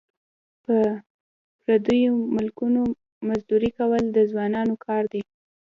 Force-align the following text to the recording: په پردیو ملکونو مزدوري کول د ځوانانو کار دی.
په 0.63 0.75
پردیو 1.61 2.13
ملکونو 2.35 2.81
مزدوري 3.27 3.69
کول 3.77 4.03
د 4.11 4.17
ځوانانو 4.31 4.75
کار 4.85 5.03
دی. 5.13 5.21